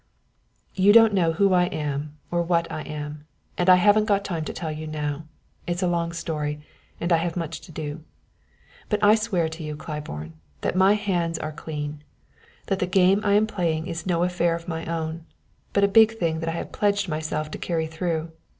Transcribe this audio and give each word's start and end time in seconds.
"You 0.73 0.93
don't 0.93 1.13
know 1.13 1.33
who 1.33 1.53
I 1.53 1.65
am 1.65 2.17
or 2.31 2.41
what 2.41 2.71
I 2.71 2.81
am; 2.81 3.27
and 3.55 3.69
I 3.69 3.75
haven't 3.75 4.05
got 4.05 4.25
time 4.25 4.43
to 4.45 4.51
tell 4.51 4.71
you 4.71 4.87
now. 4.87 5.25
It's 5.67 5.83
a 5.83 5.87
long 5.87 6.11
story; 6.11 6.59
and 6.99 7.13
I 7.13 7.17
have 7.17 7.37
much 7.37 7.61
to 7.61 7.71
do, 7.71 8.03
but 8.89 8.97
I 9.03 9.13
swear 9.13 9.47
to 9.49 9.61
you, 9.63 9.75
Claiborne, 9.75 10.33
that 10.61 10.75
my 10.75 10.93
hands 10.93 11.37
are 11.37 11.51
clean; 11.51 12.03
that 12.65 12.79
the 12.79 12.87
game 12.87 13.21
I 13.23 13.33
am 13.33 13.45
playing 13.45 13.85
is 13.85 14.07
no 14.07 14.23
affair 14.23 14.55
of 14.55 14.67
my 14.67 14.87
own, 14.87 15.25
but 15.71 15.83
a 15.83 15.87
big 15.87 16.17
thing 16.17 16.39
that 16.39 16.49
I 16.49 16.53
have 16.53 16.71
pledged 16.71 17.07
myself 17.07 17.51
to 17.51 17.59
carry 17.59 17.85
through. 17.85 18.31